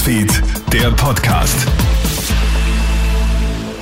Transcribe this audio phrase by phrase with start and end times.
[0.00, 1.68] Newsfeed, der Podcast.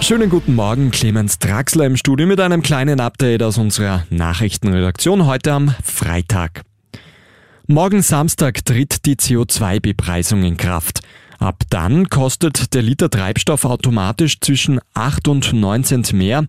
[0.01, 5.53] Schönen guten Morgen, Clemens Draxler im Studio mit einem kleinen Update aus unserer Nachrichtenredaktion heute
[5.53, 6.63] am Freitag.
[7.69, 11.03] Morgen Samstag tritt die CO2-Bepreisung in Kraft.
[11.39, 16.47] Ab dann kostet der Liter Treibstoff automatisch zwischen 8 und 9 Cent mehr.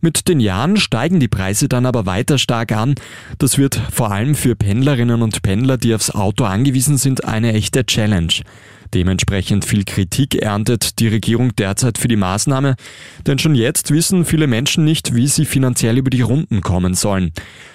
[0.00, 2.94] Mit den Jahren steigen die Preise dann aber weiter stark an.
[3.36, 7.84] Das wird vor allem für Pendlerinnen und Pendler, die aufs Auto angewiesen sind, eine echte
[7.84, 8.32] Challenge.
[8.92, 12.74] Dementsprechend viel Kritik erntet die Regierung derzeit für die Maßnahme,
[13.26, 17.32] denn schon jetzt wissen viele Menschen nicht, wie sie finanziell über die Runden kommen sollen.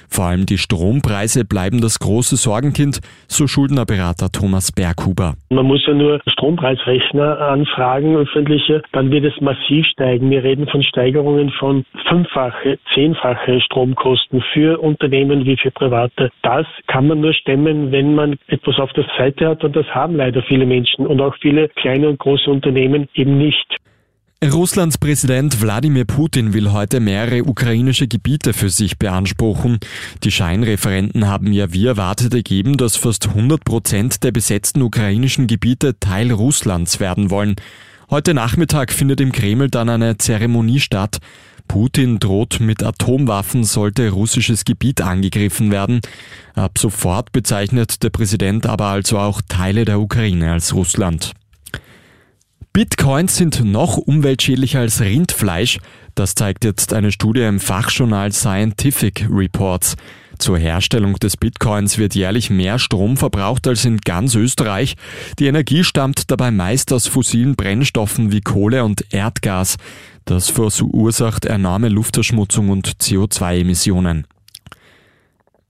[0.10, 5.36] Vor allem die Strompreise bleiben das große Sorgenkind, so Schuldnerberater Thomas Berghuber.
[5.50, 10.30] Man muss ja nur Strompreisrechner anfragen, öffentliche, dann wird es massiv steigen.
[10.30, 16.32] Wir reden von Steigerungen von fünffache, zehnfache Stromkosten für Unternehmen wie für Private.
[16.42, 20.16] Das kann man nur stemmen, wenn man etwas auf der Seite hat und das haben
[20.16, 23.78] leider viele Menschen und auch viele kleine und große Unternehmen eben nicht.
[24.52, 29.80] Russlands Präsident Wladimir Putin will heute mehrere ukrainische Gebiete für sich beanspruchen.
[30.24, 36.00] Die Scheinreferenten haben ja wie erwartet ergeben, dass fast 100 Prozent der besetzten ukrainischen Gebiete
[36.00, 37.56] Teil Russlands werden wollen.
[38.10, 41.20] Heute Nachmittag findet im Kreml dann eine Zeremonie statt.
[41.68, 46.02] Putin droht mit Atomwaffen, sollte russisches Gebiet angegriffen werden.
[46.54, 51.34] Ab sofort bezeichnet der Präsident aber also auch Teile der Ukraine als Russland.
[52.76, 55.80] Bitcoins sind noch umweltschädlicher als Rindfleisch.
[56.14, 59.96] Das zeigt jetzt eine Studie im Fachjournal Scientific Reports.
[60.40, 64.98] Zur Herstellung des Bitcoins wird jährlich mehr Strom verbraucht als in ganz Österreich.
[65.40, 69.78] Die Energie stammt dabei meist aus fossilen Brennstoffen wie Kohle und Erdgas.
[70.26, 74.28] Das verursacht enorme Luftverschmutzung und CO2-Emissionen.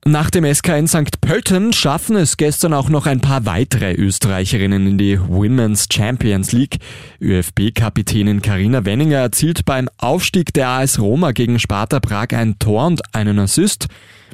[0.08, 1.20] Nach dem SK in St.
[1.20, 6.78] Pölten schaffen es gestern auch noch ein paar weitere Österreicherinnen in die Women's Champions League.
[7.20, 13.16] ÖFB-Kapitänin Karina Wenninger erzielt beim Aufstieg der AS Roma gegen Sparta Prag ein Tor und
[13.16, 13.88] einen Assist.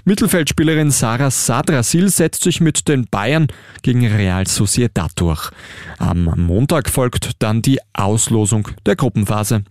[0.05, 3.47] Mittelfeldspielerin Sarah Sadrasil setzt sich mit den Bayern
[3.81, 5.51] gegen Real Sociedad durch.
[5.99, 9.63] Am Montag folgt dann die Auslosung der Gruppenphase.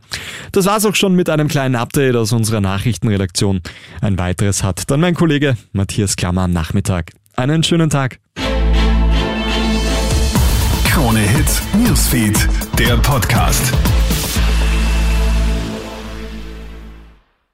[0.53, 3.61] Das war's auch schon mit einem kleinen Update aus unserer Nachrichtenredaktion.
[4.01, 7.11] Ein weiteres hat dann mein Kollege Matthias Klammer am Nachmittag.
[7.37, 8.19] Einen schönen Tag.
[10.85, 12.49] Krone Hits, Newsfeed,
[12.79, 13.73] der Podcast.